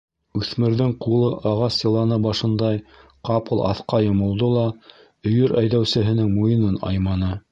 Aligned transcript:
Үҫмерҙең 0.37 0.93
ҡулы 1.05 1.27
ағас 1.49 1.75
йыланы 1.83 2.17
башындай 2.23 2.79
ҡапыл 3.29 3.61
аҫҡа 3.73 4.01
йомолдо 4.07 4.49
ла 4.55 4.65
өйөр 5.33 5.55
әйҙәүсеһенең 5.65 6.35
муйынын 6.39 6.83
айманы. 6.93 7.35